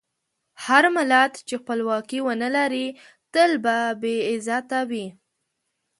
هر 0.65 0.83
ملت 0.95 1.33
چې 1.47 1.55
خپلواکي 1.61 2.19
ونه 2.23 2.49
لري، 2.57 2.87
تل 3.33 3.51
به 3.63 3.77
بې 4.01 4.15
عزته 4.29 4.79
وي. 4.89 5.07